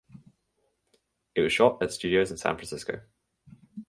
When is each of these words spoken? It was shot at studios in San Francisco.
It 1.35 1.41
was 1.41 1.53
shot 1.53 1.83
at 1.83 1.91
studios 1.93 2.31
in 2.31 2.37
San 2.37 2.55
Francisco. 2.55 3.01